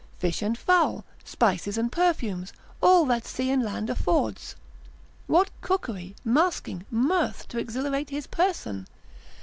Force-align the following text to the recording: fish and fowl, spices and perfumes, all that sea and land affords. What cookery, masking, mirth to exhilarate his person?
fish 0.17 0.41
and 0.41 0.57
fowl, 0.57 1.05
spices 1.23 1.77
and 1.77 1.91
perfumes, 1.91 2.51
all 2.81 3.05
that 3.05 3.23
sea 3.23 3.51
and 3.51 3.61
land 3.61 3.87
affords. 3.87 4.55
What 5.27 5.51
cookery, 5.61 6.15
masking, 6.25 6.85
mirth 6.89 7.47
to 7.49 7.59
exhilarate 7.59 8.09
his 8.09 8.25
person? 8.25 8.87